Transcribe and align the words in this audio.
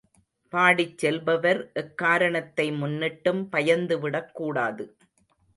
பாடிச் 0.53 0.97
செல்பவர் 0.97 1.71
எக்காரணத்தை 1.73 2.71
முன்னிட்டும் 2.71 3.47
பயந்துவிடக் 3.51 4.31
கூடாது. 4.31 4.85